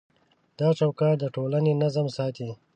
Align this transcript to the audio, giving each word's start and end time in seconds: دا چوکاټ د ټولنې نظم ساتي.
دا 0.59 0.69
چوکاټ 0.79 1.15
د 1.19 1.23
ټولنې 1.35 1.71
نظم 1.81 2.07
ساتي. 2.17 2.49